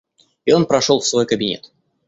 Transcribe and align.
И 0.45 0.51
он 0.51 0.65
прошел 0.65 0.99
в 0.99 1.05
свой 1.05 1.27
кабинет. 1.27 1.71